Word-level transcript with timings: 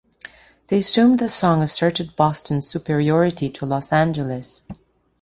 They 0.69 0.79
assumed 0.79 1.19
the 1.19 1.29
song 1.29 1.61
asserted 1.61 2.15
Boston's 2.15 2.67
superiority 2.67 3.51
to 3.51 3.67
Los 3.67 3.93
Angeles. 3.93 4.63